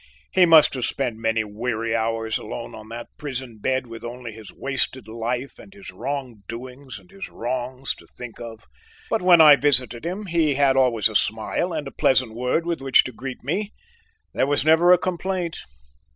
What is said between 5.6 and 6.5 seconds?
his wrong